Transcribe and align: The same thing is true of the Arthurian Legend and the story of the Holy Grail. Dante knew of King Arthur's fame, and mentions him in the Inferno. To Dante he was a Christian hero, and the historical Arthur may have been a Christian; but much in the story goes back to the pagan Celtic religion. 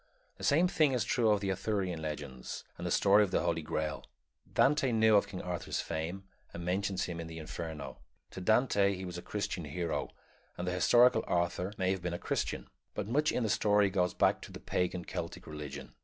The 0.37 0.43
same 0.43 0.67
thing 0.67 0.93
is 0.93 1.03
true 1.03 1.29
of 1.29 1.41
the 1.41 1.51
Arthurian 1.51 2.01
Legend 2.01 2.63
and 2.75 2.87
the 2.87 2.91
story 2.91 3.21
of 3.23 3.29
the 3.29 3.41
Holy 3.41 3.61
Grail. 3.61 4.03
Dante 4.51 4.91
knew 4.91 5.15
of 5.15 5.27
King 5.27 5.43
Arthur's 5.43 5.79
fame, 5.79 6.23
and 6.51 6.65
mentions 6.65 7.03
him 7.03 7.19
in 7.19 7.27
the 7.27 7.37
Inferno. 7.37 7.99
To 8.31 8.41
Dante 8.41 8.95
he 8.95 9.05
was 9.05 9.19
a 9.19 9.21
Christian 9.21 9.65
hero, 9.65 10.09
and 10.57 10.67
the 10.67 10.71
historical 10.71 11.23
Arthur 11.27 11.71
may 11.77 11.91
have 11.91 12.01
been 12.01 12.15
a 12.15 12.17
Christian; 12.17 12.67
but 12.95 13.07
much 13.07 13.31
in 13.31 13.43
the 13.43 13.49
story 13.51 13.91
goes 13.91 14.15
back 14.15 14.41
to 14.41 14.51
the 14.51 14.59
pagan 14.59 15.05
Celtic 15.05 15.45
religion. 15.45 15.93